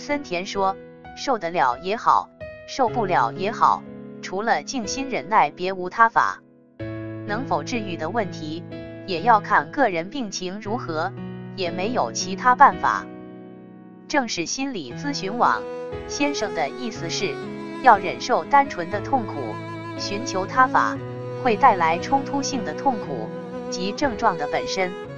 [0.00, 0.78] 森田说
[1.14, 2.30] 受得了也好
[2.66, 3.82] 受不了也好
[4.22, 6.40] 除了静心忍耐别无他法。
[7.26, 8.64] 能否治愈的问题
[9.06, 11.12] 也要看个人病情如何
[11.54, 13.04] 也没有其他办法。
[14.08, 15.62] 正是心理咨询网
[16.08, 17.34] 先生的意思是
[17.82, 19.34] 要忍受单纯的痛苦
[19.98, 20.96] 寻求他法
[21.44, 23.28] 会带来冲突性的痛苦
[23.68, 25.09] 及症状的本身。